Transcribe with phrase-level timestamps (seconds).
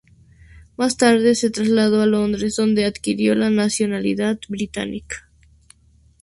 [0.77, 5.29] Más tarde se trasladó a Londres, donde adquirió la nacionalidad británica.